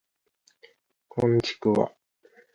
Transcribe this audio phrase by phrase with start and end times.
[1.09, 1.91] こんちくわ